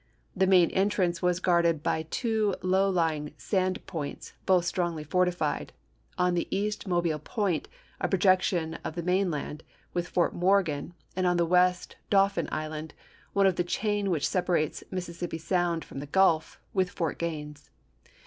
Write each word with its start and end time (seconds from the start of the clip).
The 0.35 0.47
main 0.47 0.71
entrance 0.71 1.21
was 1.21 1.39
guarded 1.39 1.83
by 1.83 2.07
two 2.09 2.55
low 2.63 2.89
lying 2.89 3.35
sand 3.37 3.85
points, 3.85 4.33
both 4.47 4.65
strongly 4.65 5.03
forti 5.03 5.29
fied: 5.29 5.73
on 6.17 6.33
the 6.33 6.47
east 6.49 6.87
Mobile 6.87 7.19
point, 7.19 7.67
a 7.99 8.07
projection 8.07 8.79
of 8.83 8.95
the 8.95 9.03
mainland, 9.03 9.61
with 9.93 10.07
Fort 10.07 10.33
Morgan, 10.33 10.95
and 11.15 11.27
on 11.27 11.37
the 11.37 11.45
west 11.45 11.97
Dauphin 12.09 12.49
Island, 12.51 12.95
one 13.33 13.45
of 13.45 13.57
the 13.57 13.63
chain 13.63 14.09
which 14.09 14.27
separates 14.27 14.83
Mississippi 14.89 15.37
Sound 15.37 15.85
from 15.85 15.99
the 15.99 16.07
Gulf, 16.07 16.59
with 16.73 16.89
Fort 16.89 17.19
Gaines. 17.19 17.69